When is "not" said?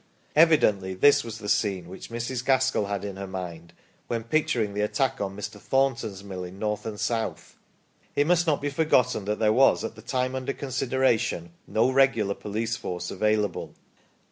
8.47-8.61